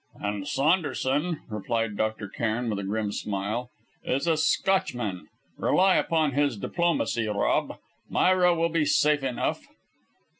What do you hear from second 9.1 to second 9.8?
enough."